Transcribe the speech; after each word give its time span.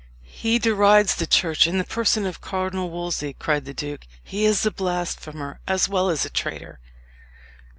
"He 0.33 0.57
derides 0.57 1.13
the 1.13 1.27
Church 1.27 1.67
in 1.67 1.77
the 1.77 1.83
person 1.83 2.25
of 2.25 2.41
Cardinal 2.41 2.89
Wolsey!" 2.89 3.33
cried 3.33 3.65
the 3.65 3.73
duke. 3.75 4.07
"He 4.23 4.45
is 4.45 4.65
a 4.65 4.71
blasphemer 4.71 5.59
as 5.67 5.87
well 5.87 6.09
as 6.09 6.27
traitor." 6.33 6.79